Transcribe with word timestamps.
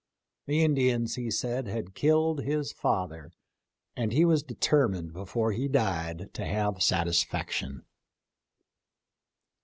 The 0.47 0.63
Indians, 0.63 1.13
he 1.13 1.29
said, 1.29 1.67
had 1.67 1.93
killed 1.93 2.41
his 2.41 2.71
father, 2.73 3.29
and 3.95 4.11
he 4.11 4.25
was 4.25 4.41
determined 4.41 5.13
before 5.13 5.51
he 5.51 5.67
died 5.67 6.33
to 6.33 6.43
have 6.43 6.81
satisfaction." 6.81 7.85